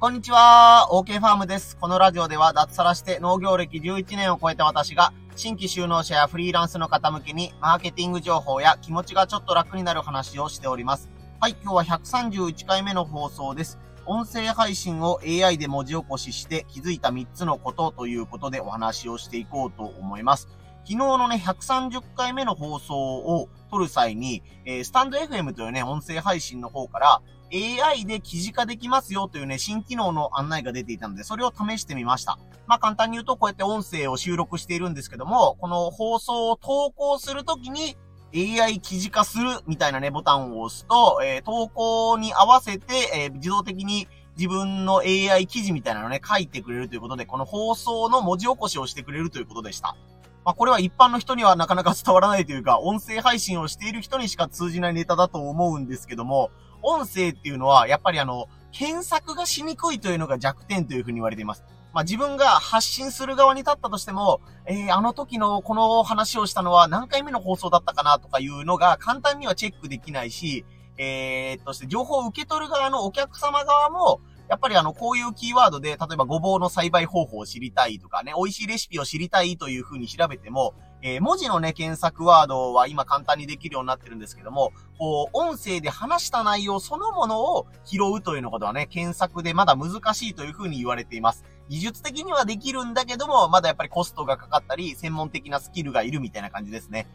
[0.00, 1.76] こんにちは、OK ファームです。
[1.76, 11.08] このラジオでは脱サラして農業歴11年を超えた私が、新規就農者やフリーランスの方向けに、マーケティング情報や気持ちがちょっと楽になる話をしております。
[11.40, 13.76] はい、今日は131回目の放送です。
[14.06, 20.46] 音声配信を AI で文字起こしして気づいた3つのことということでお話をしていこうと思います。
[20.84, 27.20] 昨日のね、130回目の放送を撮る際に、えー、スタンド FM というね、音声配信の方から、
[27.52, 32.38] AI で記事化できますよというね、新機能の案内が出ていたので、それを試してみました。
[32.66, 37.96] まあ簡単に言うと、こうやって音声を収録しているんですけども、この放送を投稿するときに、
[38.34, 42.84] AI 記事化するみたいなね、ボタンを押すと、えー、投稿に合わせて、
[43.14, 49.96] えー、自動的に自分の AI 記事みたいなのね、書いてくれるということで、この放送の文字起こしをしてくれるということでした。
[50.44, 56.50] まあ、これは一般の人にはなかなか伝わらないというか、音声配信をしている人にしか通じないネタだと思うんですけども、
[56.82, 61.64] 音声っていうのは、やっぱりあの、検索がしにくいというのが弱点というふうに言われています。
[61.92, 70.64] まあ、自分が発信する側に立ったとしても、えー、あの時のこの話をしたのは何回目の放送だったかなとかいうのが簡単にはチェックできないし、
[70.98, 91.44] えー、っとして情報を受け取る側のお客様側も、やっぱりあの、こういうキーワードで、例えばごぼうの栽培方法を知りたいとかね、美味しいレシピを知りたいという風に調べても、えー、文字のね、検索ワードは今簡単にできるようになってるんですけども、こう、音声で話した内容そのものを拾うというのことはね、検索でまだ難しいというふうに言われています。
[91.68, 97.06] 技術的にはできるんだけども、まだやっぱりコストがかかったり、専門的なスキルがいるみたいな感じですね。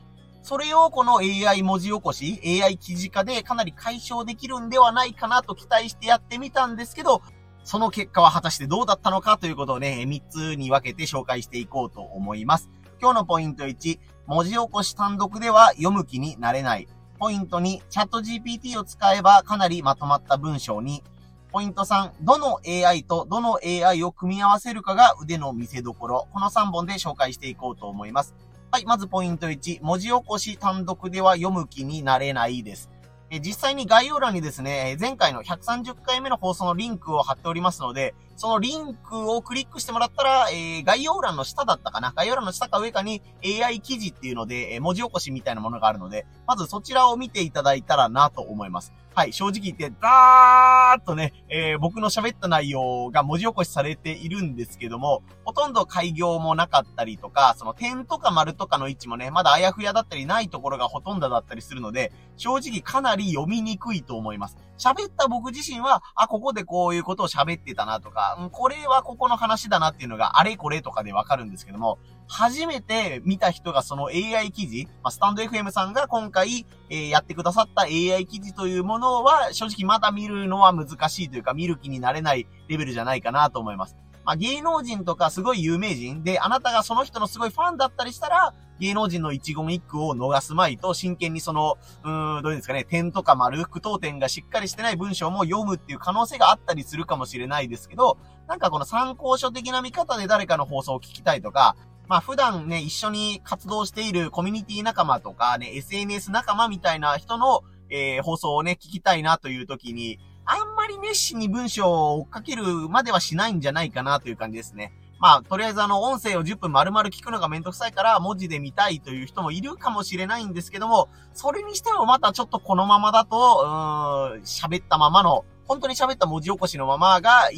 [0.43, 7.21] それをこの AI 文字起こし、AI 記事化でかなり解消できるんではないかなと期待してやってみたんですけど、
[7.63, 12.69] その結果は果たしてどうだったのかということをね、3つに分けて紹介していこうと思います。
[13.03, 16.87] 今日のポイント1、文字起こし単独では読む気になれない。
[17.19, 21.03] ポイント2、チャット GPT を使えばかなりまとまった文章に。
[21.51, 26.29] ポイント3、どの AI とどの AI を組み合わせるかが腕の見せどころ。
[26.31, 28.35] この3本で紹介していこうと思います。
[28.71, 32.89] はい、まずポイント1、文字起こし単独では読む気になれないです。
[33.35, 48.93] え実際に概要欄にですね、前回の130回目の放送のリンクを貼っておりますので、そのリンクをクリックしてもらったら、えー、概要欄の下だったかな概要欄の下か上かに AI 記事っていうので、え、文字起こしみたいなものがあるので、まずそちらを見ていただいたらなと思います。
[49.15, 64.57] はい、正直言って、ダーっとね、えー、僕の喋った内容が文字起こしされているんですけども、ほとんど開業もなかったりとか、その点とか丸とかの位置もね、まだあやふやだったりないところがほとんどだったりするので、正直かなり読みにくいと思います。
[64.77, 83.95] 喋った僕自身は、あ、ここでこういうことを喋ってたなとか、うん、これはここの話だなっていうのがあれこれとかでわかるんですけども、初めて見た人がその AI 記事、まあ、スタンド FM さんが今回、えー、やってくださった AI 記事というものは、正直まだ見るのは難難しいというか、見る気になれないレベルじゃないかなと思います。
[84.25, 98.17] まあ、芸能人とかすごい有名人で、あなたがその人のすごいファンだったりしたら、芸能人の一言一句を逃すまいと、真剣にその、うーん、どういうんですかね、点とか丸、句読点がしっかりしてない文章も読むっていう可能性があったりするかもしれないですけど、
[98.47, 101.75] なんかこの参考書的な見方で誰かの放送を聞きたいとか、
[102.07, 114.93] まあ普段ね、一緒に活動しているコミュニティ仲間とかね、SNS 仲間みたいな人の、えー、放送をね、聞きたいなという時に、あんまり熱心に文章を追っかけるまではしないんじゃないかなという感じですね。
[115.19, 127.49] まあ、とりあえずあの、音声を10分丸々聞くのがめんどくさいから、文字で見たいという人もいるかもしれないんですけども、それにしてもまたちょっとこのままだと、うーん、喋ったままの、本当に喋った文字起こしのままが、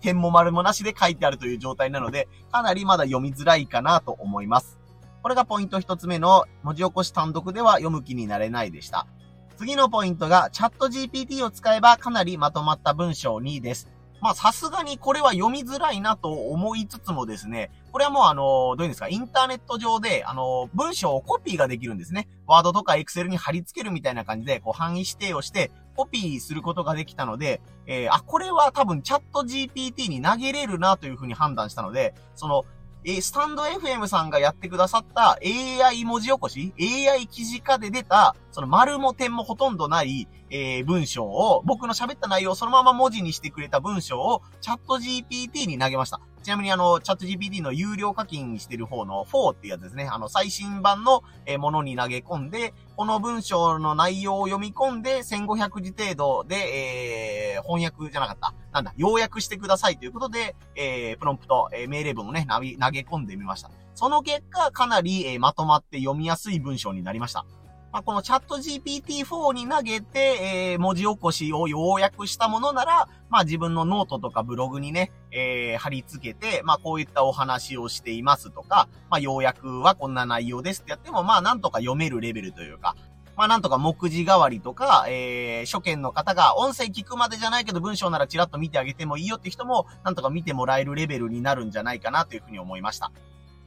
[0.00, 4.78] 点も丸もなしで書いてあるという状態なので、かなりまだ読みづらいかなと思います。
[5.22, 9.06] これがポイント一つ目の文字起こし単独では読む気になれないでした。
[9.52, 13.88] 次のポイントが、チャット GPT を使えばかなりまとまった文章にです。
[14.20, 18.42] まあ、さすがにこれは読みづらいなと思いつつもですね、これはもうあの、
[18.76, 22.28] どういうんですか、インターネット上で、あの、文章をコピーができるんですね。
[22.46, 32.64] ワードとかエクセルに貼り付けるみたいな感じで、こう、範囲指定をして、コピーすることができたので、えー、あ、これは多分チャット GPT に投げれるなというふうに判断したので、その、
[33.04, 46.20] えスタンド FM さんがやってくださった AI 文字起こし ?AI 記事化で出た、その丸も点もほとんどない、えー、文章を、僕の喋った内容をそのまま文字にしてくれた文章をチャット GPT に投げました。
[46.42, 50.08] ちなみにあの、チャット GPT の有料課金してる方の4っていうやつですね。
[50.10, 51.22] あの、最新版の
[51.58, 58.54] ものに投げ込んで、この文章の内容を読み込んで、1500字程度で、えー、翻訳じゃなかった。
[58.72, 63.70] なんだ、要約してくださいということで、えー、プロンプト、えー、命令文をね、投げ込んでみました。
[63.94, 67.44] その結果、かなり、えー、まとまって読みやすい文章になりました。
[67.92, 82.96] まあ、このチャット GPT-4 に投げて、えー、文字起こしを要約したものなら、まあ、自分のノートとかブログにね、えー、貼り付けて、まあ、こういったお話をしていますとか、まあ、要約はこんな内容ですってやっても、まあ、なんとか読めるレベルというか、
[83.36, 93.10] まあなんとか目次代わりとか、えー、初見の方が音声聞くまでじゃないけど文章ならチラッと見てあげてもいいよって人も、なんとか見てもらえるレベルになるんじゃないかなというふうに思いました。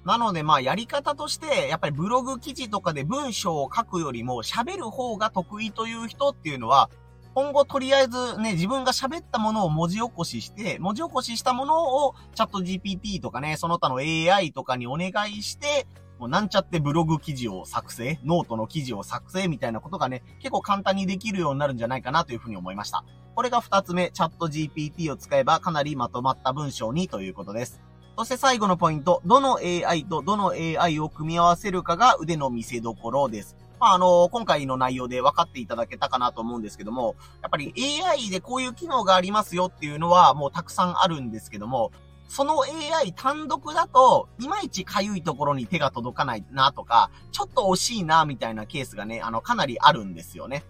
[0.05, 6.91] なので、まあ、やり方として、やっぱりブログ記事とかで文章を書くよりも喋る方が得意という人っていうのは、
[7.33, 15.87] 今後とりあえずね、自分が喋ったものを文字起こしして、文字起こししたものをチャット GPT とかね、その他の AI とかにお願いして、
[16.19, 23.03] もうなんちゃってブログ記事を作成、ノートの記事を作成みたいなことがね、結構簡単にできるようになるんじゃないかなというふうに思いました。
[23.33, 27.81] これが二つ目、 ChatGPT を使えばかなりまとまった文章にということです。
[28.17, 33.57] そして最後のポイント、どの AI とどの AI を組み合わせるかが腕の見せ所です。
[33.77, 37.73] まあ、あの、今回の内容で分かっていただけたかなと思うんですけども、やっぱり
[38.05, 41.91] AI でこういう機能がありますよっていうのはもうたくさんあるんですけども、
[42.29, 50.63] その AI 単独だと、いまいちかゆいところに手が届かないなとか、ちょっと惜しいなみたいなケースがね、あの、かなりあるんですよね。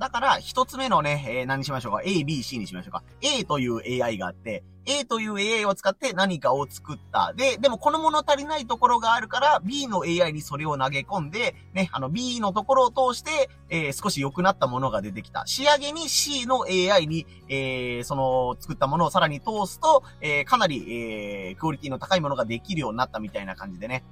[0.00, 3.02] だから、一つ目のね、えー、何しましょうか？A、B、C にしましょうか。
[3.20, 7.32] A という AI があって、A という AI を使って何かを作った。
[7.34, 15.44] で、でもこの物足りないところがあるから、B の AI にそれを投げ込んで、ね、あの B のところを通して、えー、少し良くなったものが出てきた。
[15.46, 20.84] 仕上げに C の AI に、えー、その作ったものをさらに通すと、えー、かなり、
[21.48, 24.04] えー、クオリティの高いものができるようになったみたいな感じでね。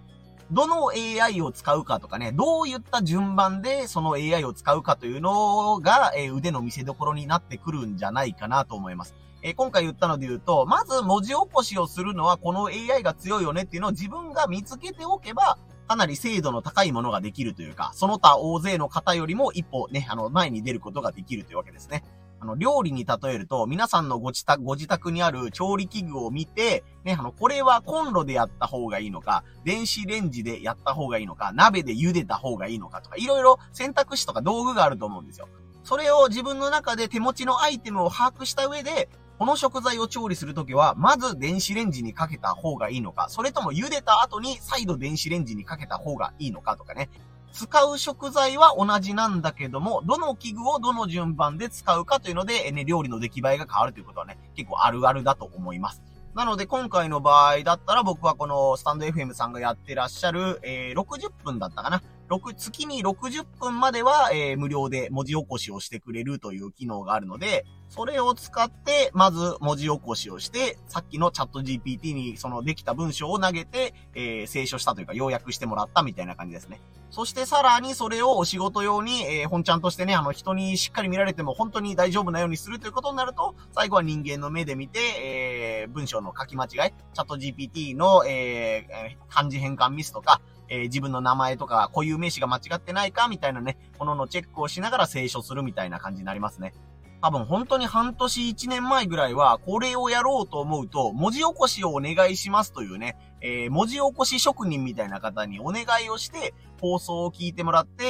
[0.52, 9.14] どの AI を使うかとかね、どういった順番でその AI を使うかというのが、え、腕の見せ所になってくるんじゃないかなと思います。
[9.40, 15.56] え、今回言ったので言うと、まず文字起こしをするのはこの AI が強いよねっていうのを自分が見つけておけば、
[15.88, 22.04] かなり精度の高いものができるというか、その他大勢の方よりも一歩ね、あの、前に出ることができるというわけですね。
[22.43, 35.49] あの、料理に例えると、皆さんのご自宅、ご自宅にある調理器具を見て、ね、あの、これはコンロでやった方がいいのか、電子レンジでやった方がいいのか、鍋で茹でた方がいいのかとか、いろいろ選択肢とか道具があると思うんですよ。
[35.85, 47.09] それを自分の中で手持ちのアイテムを把握した上で、この食材を調理するときは、まず電子レンジにかけた方がいいのか、それとも茹でた後に再度電子レンジにかけた方がいいのかとかね。
[47.52, 56.02] 使う食材は同じなんだけども、どの器具をどの順番で使うかというので、ね、料理の出来栄えが変わるということはね、結構あるあるだと思います。
[56.34, 62.02] なので今回の場合だったら僕はこのスタンド FM さんがやってらっしゃる、えー、60分だったかな。
[62.31, 76.81] 6、月に60分までは、えー、無料で文字起こしをしてくれるという機能があるので、それを使って、まず文字起こしをして、さっきのチャット GPT にそのできた文章を投げて、えー、清書したというか要約してもらったみたいな感じですね。
[77.12, 96.73] そしてさらにそれをお仕事用に、えー、本ちゃんとしてね、あの人にしっかり見られても本当に大丈夫なようにするということになると、最後は人間の目で見て、えー、文章の書き間違い、チャット GPT の、えー、漢字変換ミスとか、えー、自分の名前とか固有名詞が間違ってないかみたいなね、もののチェックをしながら清書するみたいな感じになりますね。
[97.20, 108.05] 多分本当に半年1年前ぐらいは、これをやろうと思うと、文字起こしをお願いしますというね、えー、文字起こし職人みたいな方にお願いをして、放送を聞いてもらって、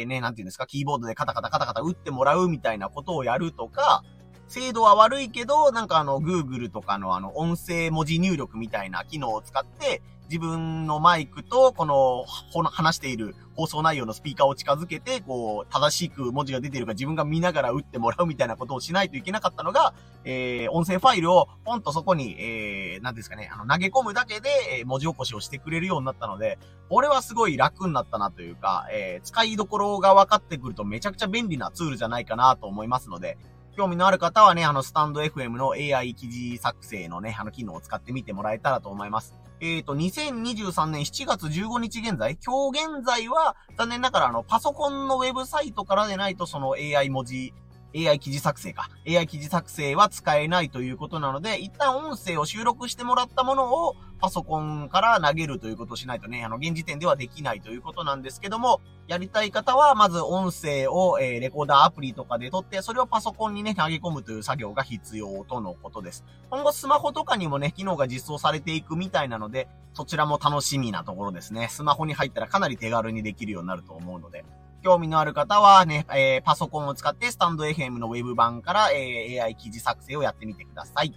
[0.00, 4.02] えー、ね、なんて言うんですか、キーボードでカタカタカタカタ打ってもらうみたいなことをやるとか、
[4.48, 12.24] 精度は悪いけど、なんかあの、Google とかのあの、音声文字入力みたいな機能を使って、自分のマイクと、この、
[12.70, 19.94] 話している放送内容のスピーカーを近づけて、こう、正しく文字が出ているか自分が見ながら打ってもらうみたいなことをしないといけなかったのが、
[20.24, 26.58] えー、音声ファイルをポンとそこに、えー、なんですかね、あの、投げ込むだけで、え文字起こしをしてくれるようになったので、
[26.90, 33.38] 俺はすごい楽になったなというか、えー、使いどころが分かってくるとめちゃくちゃ便利なツールじゃないかなと思いますので、
[33.78, 39.36] 興味のある方はね、あの、スタンド FM の AI 記事作成のね、あの機能を使ってみてもらえたらと思います。
[39.60, 47.54] えっ、ー、と、2023年7月15日現在、今日現在は、残念ながらあの、パソコンのウェブサイトからでないと、その AI 文字
[47.94, 48.90] AI 記事作成か。
[49.06, 66.24] AI 記事作成は使えないということなので、一旦音声を収録してもらったものをパソコンから投げるということをしないとね、あの、現時点ではできないということなんですけども、やりたい方は、まず音声を、えー、レコーダーアプリとかで撮って、それをパソコンにね、投げ込むという作業が必要とのことです。
[66.50, 71.68] 今後スマホとかにもね、機能が実装されていくみたいなので、そちらも楽しみなところですね。
[71.70, 74.44] スマホに入ったらかなり手軽にできるようになると思うので。
[74.82, 81.14] 興味のある方はね、えー、パソコンを使ってスタンド FM のウェブ版から、えー、AI 記事作成をやってみてください。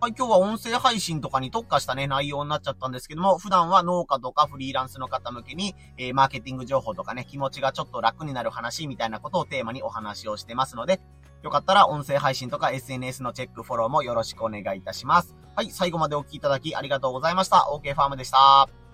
[0.00, 11.00] はい、今日は音声配信とかに特化したね、内容になっちゃったんですけども、普段は農家とかフリーランスの方向けに、えー、マーケティング情報とかね、気持ちがちょっと楽になる話みたいなことをテーマにお話をしてますので、
[11.42, 15.34] よかったら音声配信とか SNS のチェック、フォローもよろしくお願いいたします。
[15.56, 17.68] はい、最後までお聴きいただきありがとうございました。
[17.72, 18.87] OK ファームでした。